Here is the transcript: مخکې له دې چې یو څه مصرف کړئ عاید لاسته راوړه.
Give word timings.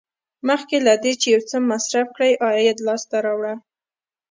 مخکې 0.47 0.77
له 0.87 0.93
دې 1.03 1.13
چې 1.21 1.27
یو 1.35 1.41
څه 1.49 1.57
مصرف 1.71 2.07
کړئ 2.15 2.33
عاید 2.45 2.77
لاسته 2.87 3.15
راوړه. 3.25 3.53